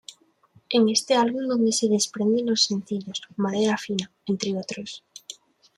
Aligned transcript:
En 0.71 0.89
este 0.89 1.13
álbum 1.13 1.47
donde 1.47 1.71
se 1.71 1.87
desprenden 1.87 2.47
los 2.47 2.63
sencillos: 2.65 3.21
Madera 3.37 3.77
Fina, 3.77 4.11
entre 4.25 4.57
otros. 4.57 5.03